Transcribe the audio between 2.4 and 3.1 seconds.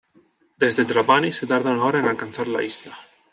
la isla.